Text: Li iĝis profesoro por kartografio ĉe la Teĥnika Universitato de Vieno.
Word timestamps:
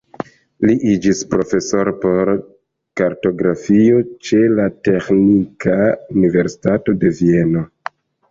Li 0.67 0.75
iĝis 0.91 1.19
profesoro 1.33 1.91
por 2.05 2.31
kartografio 3.01 3.99
ĉe 4.29 4.41
la 4.61 4.65
Teĥnika 4.89 5.77
Universitato 6.21 6.99
de 7.05 7.13
Vieno. 7.21 7.63